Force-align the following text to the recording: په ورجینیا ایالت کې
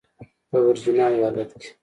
په 0.49 0.57
ورجینیا 0.67 1.07
ایالت 1.15 1.49
کې 1.59 1.69